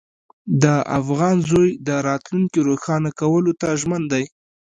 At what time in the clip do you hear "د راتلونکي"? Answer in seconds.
1.87-2.59